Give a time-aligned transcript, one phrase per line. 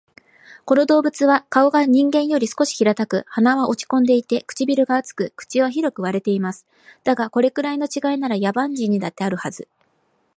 [0.65, 6.65] この動物は顔が人間より少し平たく、鼻は落ち込んでいて、唇が厚く、口は広く割れています。
[7.03, 9.67] だが、これくらいの違いなら、野蛮人にだってあるはず